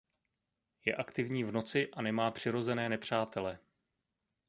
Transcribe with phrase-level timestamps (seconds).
[0.85, 3.59] Je aktivní v noci a nemá přirozené nepřátele.